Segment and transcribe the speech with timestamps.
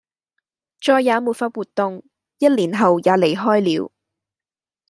[0.83, 2.01] 再也沒法活動；
[2.39, 3.91] 一年後也離開了